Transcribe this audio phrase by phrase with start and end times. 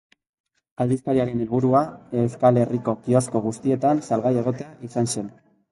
[0.85, 1.81] Aldizkariaren helburua
[2.23, 5.33] Euskal Herriko kiosko guztietan salgai egotea izan zen.